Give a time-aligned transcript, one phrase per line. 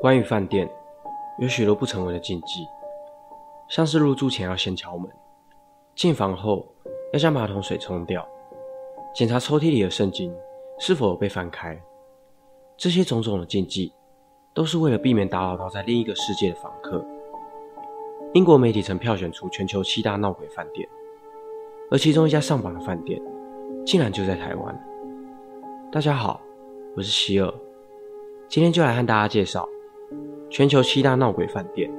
[0.00, 0.70] 关于饭店，
[1.40, 2.64] 有许多不成文的禁忌，
[3.68, 5.10] 像是入住前要先敲门，
[5.96, 6.64] 进房后
[7.12, 8.24] 要将马桶水冲掉，
[9.12, 10.32] 检查抽屉里的圣经
[10.78, 11.76] 是否有被翻开。
[12.76, 13.92] 这些种种的禁忌，
[14.54, 17.04] 都是为了避免打扰到在另一个世界的房客。
[18.34, 20.88] 英国媒体曾票选出全球七大闹鬼饭店，
[21.90, 23.20] 而其中一家上榜的饭店，
[23.84, 24.88] 竟然就在台湾。
[25.90, 26.40] 大家好，
[26.96, 27.52] 我是希尔，
[28.48, 29.68] 今天就来和大家介绍。
[30.50, 31.90] 全球七大闹鬼饭店。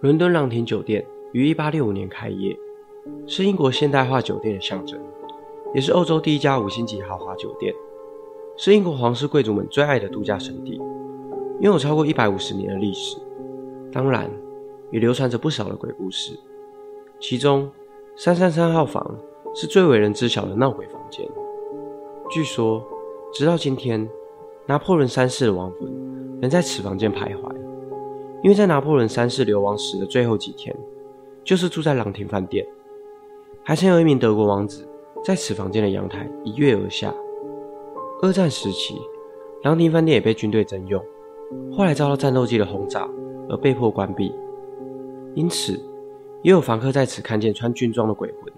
[0.00, 2.56] 伦敦朗廷酒店于1865年开业，
[3.26, 5.00] 是英国现代化酒店的象征，
[5.74, 7.72] 也是欧洲第一家五星级豪华酒店，
[8.56, 10.80] 是英国皇室贵族们最爱的度假胜地，
[11.60, 13.16] 拥有超过150年的历史，
[13.92, 14.28] 当然
[14.90, 16.38] 也流传着不少的鬼故事。
[17.22, 17.70] 其中，
[18.16, 19.16] 三三三号房
[19.54, 21.24] 是最为人知晓的闹鬼房间。
[22.28, 22.82] 据说，
[23.32, 24.10] 直到今天，
[24.66, 25.88] 拿破仑三世的亡魂
[26.40, 27.54] 仍在此房间徘徊。
[28.42, 30.74] 因为在拿破仑三世流亡时的最后几天，
[31.44, 32.66] 就是住在朗廷饭店。
[33.62, 34.84] 还曾有一名德国王子
[35.24, 37.14] 在此房间的阳台一跃而下。
[38.20, 39.00] 二战时期，
[39.62, 41.00] 朗廷饭店也被军队征用，
[41.70, 43.08] 后来遭到战斗机的轰炸
[43.48, 44.34] 而被迫关闭。
[45.36, 45.80] 因此，
[46.42, 48.52] 也有房客在此看见穿军装的鬼魂，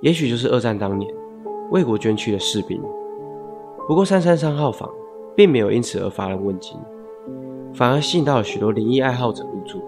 [0.00, 1.12] 也许就是二战当年
[1.70, 2.80] 为国捐躯的士兵。
[3.88, 4.88] 不过，三三三号房
[5.34, 6.78] 并没有因此而乏人问津，
[7.74, 9.82] 反而吸引到了许多灵异爱好者入住，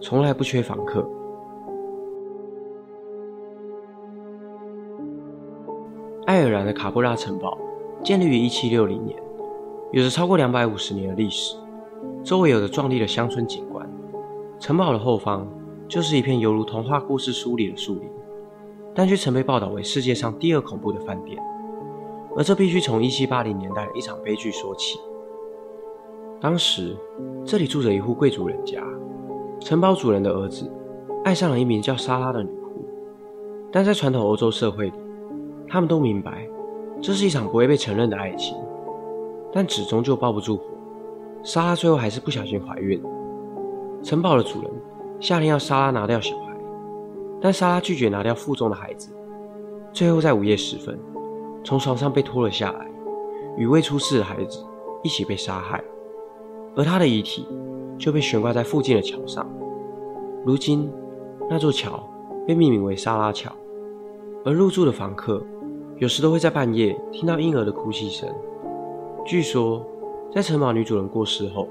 [0.00, 1.04] 从来不缺房客。
[6.26, 7.58] 爱尔兰的卡布拉城堡
[8.04, 9.20] 建立于一七六零年，
[9.90, 11.56] 有着超过两百五十年的历史，
[12.22, 13.84] 周围有着壮丽的乡村景观。
[14.60, 15.44] 城堡的后方。
[15.92, 18.08] 就是一片犹如童话故事书里的树林，
[18.94, 21.38] 但却曾被报道为世界上第二恐怖的饭店。
[22.34, 24.98] 而这必须从1780年代的一场悲剧说起。
[26.40, 26.96] 当时
[27.44, 28.82] 这里住着一户贵族人家，
[29.60, 30.72] 城堡主人的儿子
[31.24, 32.70] 爱上了一名叫莎拉的女仆，
[33.70, 34.94] 但在传统欧洲社会里，
[35.68, 36.48] 他们都明白
[37.02, 38.56] 这是一场不会被承认的爱情，
[39.52, 40.64] 但纸终究包不住火。
[41.42, 42.98] 莎拉最后还是不小心怀孕。
[44.02, 44.70] 城堡的主人。
[45.22, 46.52] 夏天要莎拉拿掉小孩，
[47.40, 49.08] 但莎拉拒绝拿掉腹中的孩子。
[49.92, 50.98] 最后在午夜时分，
[51.62, 52.90] 从床上被拖了下来，
[53.56, 54.66] 与未出世的孩子
[55.00, 55.80] 一起被杀害，
[56.74, 57.46] 而他的遗体
[57.96, 59.48] 就被悬挂在附近的桥上。
[60.44, 60.92] 如今，
[61.48, 62.02] 那座桥
[62.44, 63.52] 被命名为莎拉桥。
[64.44, 65.40] 而入住的房客
[65.98, 68.28] 有时都会在半夜听到婴儿的哭泣声。
[69.24, 69.86] 据说，
[70.34, 71.68] 在城堡女主人过世后，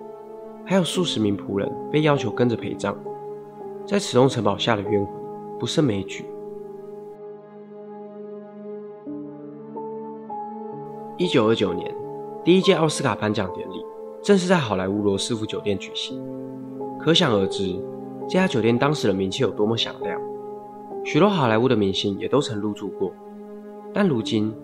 [0.63, 2.95] 还有数十名仆人被要求跟着陪葬。
[3.91, 5.13] 在此栋城堡下的冤魂
[5.59, 6.23] 不胜枚举。
[11.17, 11.93] 一九二九年，
[12.41, 13.83] 第一届奥斯卡颁奖典礼
[14.23, 16.23] 正是在好莱坞罗斯福酒店举行，
[17.01, 17.77] 可想而知
[18.29, 20.17] 这家酒店当时的名气有多么响亮。
[21.03, 23.11] 许多好莱坞的明星也都曾入住过，
[23.93, 24.55] 但如今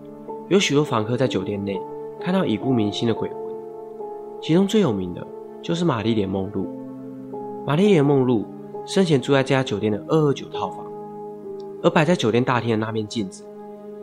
[0.48, 1.78] 有许多房客在酒店内
[2.18, 3.38] 看到已故明星的鬼魂，
[4.40, 5.26] 其中最有名的
[5.60, 6.66] 就是玛丽莲梦露。
[7.66, 8.46] 玛丽莲梦露。
[8.88, 10.86] 生前住在这家酒店的二二九套房，
[11.82, 13.44] 而摆在酒店大厅的那面镜子，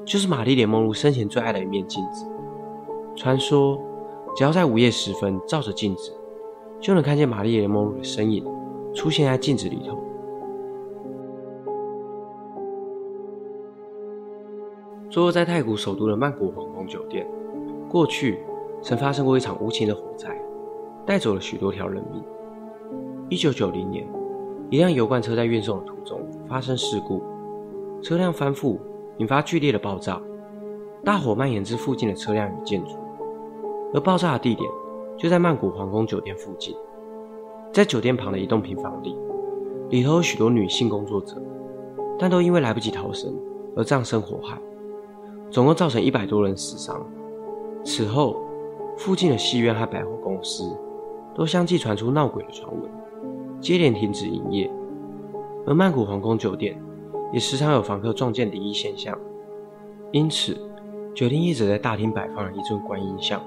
[0.05, 2.23] 就是玛丽莲梦露生前最爱的一面镜子。
[3.15, 3.81] 传说，
[4.35, 6.13] 只要在午夜时分照着镜子，
[6.79, 8.45] 就能看见玛丽莲梦露的身影
[8.93, 9.97] 出现在镜子里头。
[15.09, 17.27] 坐落在太古首都的曼谷皇宫酒店，
[17.89, 18.37] 过去
[18.83, 20.39] 曾发生过一场无情的火灾，
[21.07, 22.23] 带走了许多条人命。
[23.29, 24.07] 一九九零年。
[24.71, 27.21] 一辆油罐车在运送的途中发生事故，
[28.01, 28.77] 车辆翻覆，
[29.17, 30.19] 引发剧烈的爆炸，
[31.03, 32.97] 大火蔓延至附近的车辆与建筑，
[33.93, 34.69] 而爆炸的地点
[35.17, 36.75] 就在曼谷皇宫酒店附近，
[37.71, 39.15] 在酒店旁的一栋平房里，
[39.89, 41.39] 里头有许多女性工作者，
[42.17, 43.31] 但都因为来不及逃生
[43.75, 44.59] 而葬身火海，
[45.51, 47.05] 总共造成一百多人死伤。
[47.83, 48.35] 此后，
[48.97, 50.75] 附近的戏院和百货公司
[51.35, 52.89] 都相继传出闹鬼的传闻。
[53.61, 54.71] 接连停止营业，
[55.65, 56.79] 而曼谷皇宫酒店
[57.33, 59.17] 也时常有房客撞见离异现象，
[60.11, 60.55] 因此
[61.15, 63.41] 酒店一直在大厅摆放了一尊观音像，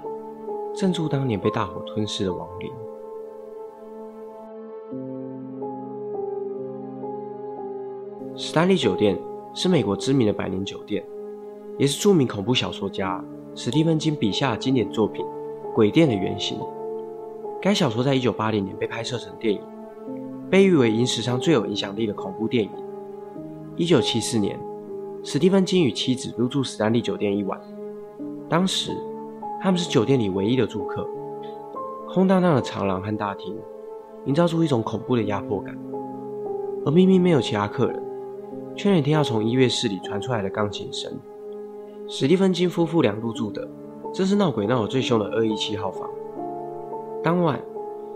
[0.75, 2.71] 镇住当年被大火吞噬的亡灵。
[8.35, 9.19] 史丹利酒店
[9.55, 11.05] 是美国知名的百年酒店，
[11.77, 13.25] 也是著名恐怖小说家
[13.55, 15.25] 史蒂芬金笔下的经典作品
[15.75, 16.59] 《鬼店》的原型。
[17.61, 19.61] 该小说在一九八零年被拍摄成电影。
[20.51, 22.71] 被誉为影史上最有影响力的恐怖电影。
[23.77, 24.59] 一九七四年，
[25.23, 27.61] 史蒂芬金与妻子入住史丹利酒店一晚。
[28.49, 28.93] 当时，
[29.61, 31.07] 他们是酒店里唯一的住客。
[32.09, 33.55] 空荡荡的长廊和大厅，
[34.25, 35.77] 营造出一种恐怖的压迫感。
[36.87, 38.03] 而明明没有其他客人，
[38.75, 41.13] 却能听到从音乐室里传出来的钢琴声。
[42.09, 43.69] 史蒂芬金夫妇俩入住的，
[44.15, 46.09] 正是闹鬼闹得最凶的二一七号房。
[47.23, 47.61] 当晚，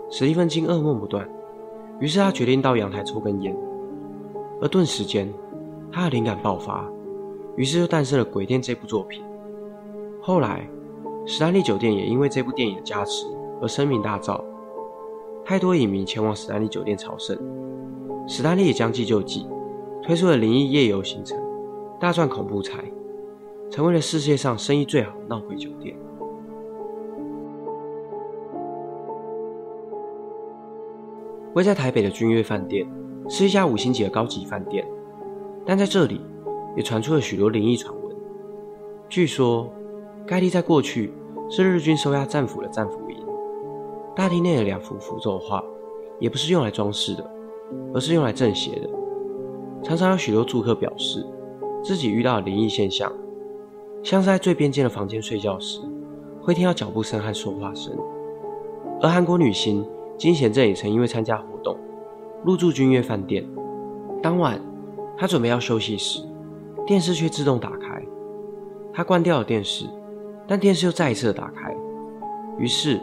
[0.09, 1.29] 史蒂芬金噩梦不断，
[1.99, 3.55] 于是他决定到阳台抽根烟。
[4.61, 5.31] 而顿时间，
[5.91, 6.89] 他的灵感爆发，
[7.57, 9.23] 于是就诞生了《鬼店》这部作品。
[10.21, 10.67] 后来，
[11.25, 13.25] 史丹利酒店也因为这部电影的加持
[13.61, 14.41] 而声名大噪，
[15.43, 17.37] 太多影迷前往史丹利酒店朝圣。
[18.27, 19.45] 史丹利也将计就计，
[20.01, 21.37] 推出了灵异夜游行程，
[21.99, 22.83] 大赚恐怖财，
[23.69, 25.95] 成为了世界上生意最好的闹鬼酒店。
[31.53, 32.87] 位在台北的君悦饭店
[33.29, 34.83] 是一家五星级的高级饭店，
[35.63, 36.19] 但在这里
[36.75, 38.15] 也传出了许多灵异传闻。
[39.07, 39.71] 据说，
[40.25, 41.13] 该地在过去
[41.51, 43.17] 是日军收押战俘的战俘营，
[44.15, 45.63] 大厅内的两幅符咒画
[46.19, 47.31] 也不是用来装饰的，
[47.93, 48.89] 而是用来镇邪的。
[49.83, 51.23] 常常有许多住客表示，
[51.83, 53.11] 自己遇到灵异现象，
[54.01, 55.81] 像是在最边间的房间睡觉时，
[56.41, 57.95] 会听到脚步声和说话声。
[59.01, 59.85] 而韩国女星。
[60.17, 61.77] 金贤镇也曾因为参加活动
[62.43, 63.45] 入住君悦饭店。
[64.21, 64.59] 当晚，
[65.17, 66.23] 他准备要休息时，
[66.85, 68.01] 电视却自动打开。
[68.93, 69.85] 他关掉了电视，
[70.47, 71.75] 但电视又再一次的打开。
[72.57, 72.99] 于是，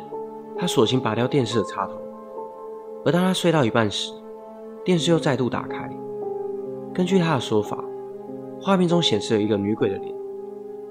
[0.57, 1.95] 他索性拔掉电视的插头。
[3.05, 4.13] 而当他睡到一半时，
[4.85, 5.91] 电视又再度打开。
[6.95, 7.83] 根据他的说法，
[8.61, 10.15] 画面中显示了一个女鬼的脸，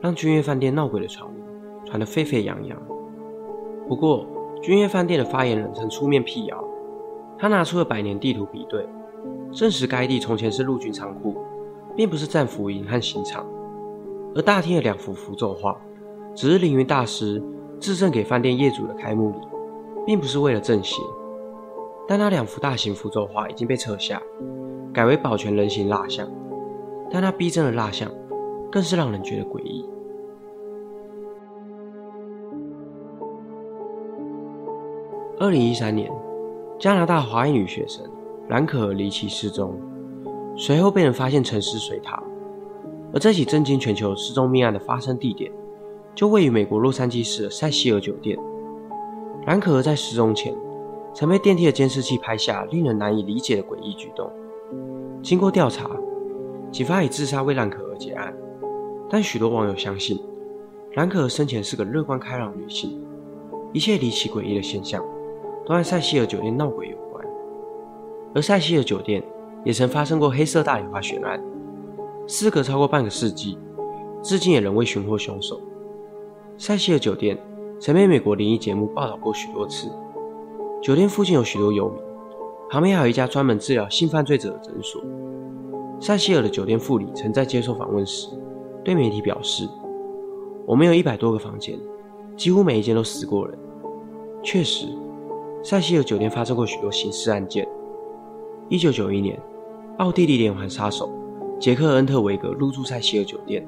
[0.01, 1.36] 让君悦饭店闹鬼的传闻
[1.86, 2.77] 传得沸沸扬扬。
[3.88, 4.25] 不过，
[4.62, 6.64] 君悦饭店的发言人曾出面辟谣，
[7.38, 8.86] 他拿出了百年地图比对，
[9.54, 11.38] 证实该地从前是陆军仓库，
[11.96, 13.46] 并不是战俘营和刑场。
[14.36, 15.80] 而大厅的两幅符咒画，
[16.36, 17.42] 只是凌云大师
[17.80, 19.38] 自赠给饭店业主的开幕礼，
[20.06, 21.02] 并不是为了正邪。
[22.08, 24.22] 但那两幅大型符咒画已经被撤下，
[24.94, 26.28] 改为保全人形蜡像，
[27.10, 28.12] 但那逼真的蜡像，
[28.70, 29.88] 更是让人觉得诡异。
[35.41, 36.12] 二零一三年，
[36.77, 38.06] 加拿大华裔女学生
[38.50, 39.74] 兰可儿离奇失踪，
[40.57, 42.21] 随后被人发现沉尸水塔。
[43.13, 45.50] 而这起震惊全球失踪命案的发生地点，
[46.13, 48.38] 就位于美国洛杉矶市的塞西尔酒店。
[49.47, 50.53] 兰可儿在失踪前，
[51.13, 54.30] 曾被电梯的监视器拍下令人难以理解的诡异举动。
[55.24, 55.89] 经过调查，
[56.69, 58.36] 警方以自杀为兰可儿结案。
[59.09, 60.21] 但许多网友相信，
[60.95, 63.01] 兰可儿生前是个乐观开朗女性，
[63.71, 65.01] 一切离奇诡异的现象。
[65.69, 67.24] 都和塞西尔酒店闹鬼有关，
[68.33, 69.24] 而塞西尔酒店
[69.63, 71.39] 也曾发生过黑色大礼花悬案，
[72.25, 73.56] 事隔超过半个世纪，
[74.24, 75.62] 至今也仍未寻获凶手。
[76.57, 77.38] 塞西尔酒店
[77.80, 79.92] 曾被美国灵异节目报道过许多次，
[80.81, 82.00] 酒店附近有许多游民，
[82.72, 85.00] 旁边还有一家专门治疗性犯罪者的诊所。
[86.00, 88.30] 塞西尔的酒店副理曾在接受访问时
[88.83, 89.69] 对媒体表示
[90.65, 91.77] ：“我们有一百多个房间，
[92.36, 93.56] 几乎每一间都死过人。”
[94.42, 94.88] 确实。
[95.62, 97.68] 塞西尔酒店发生过许多刑事案件。
[98.70, 99.38] 一九九一年，
[99.98, 101.12] 奥地利连环杀手
[101.60, 103.68] 杰克·恩特维格入住塞西尔酒店，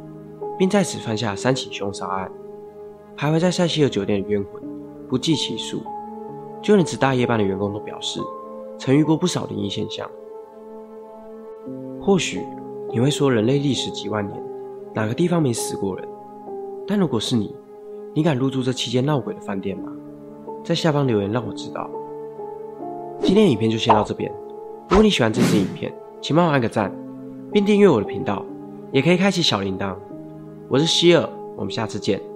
[0.58, 2.32] 并在此犯下三起凶杀案。
[3.18, 4.64] 徘徊在塞西尔酒店的冤魂
[5.10, 5.82] 不计其数，
[6.62, 8.22] 就连值大夜班的员工都表示，
[8.78, 10.10] 曾遇过不少灵异现象。
[12.00, 12.42] 或许
[12.90, 14.42] 你会说，人类历史几万年，
[14.94, 16.08] 哪个地方没死过人？
[16.88, 17.54] 但如果是你，
[18.14, 19.92] 你敢入住这期间闹鬼的饭店吗？
[20.64, 21.90] 在下方留言让我知道。
[23.20, 24.32] 今天影片就先到这边。
[24.90, 25.92] 如果你喜欢这支影片，
[26.22, 26.94] 请帮我按个赞，
[27.52, 28.46] 并订阅我的频道，
[28.92, 29.96] 也可以开启小铃铛。
[30.70, 32.31] 我是希尔，我们下次见。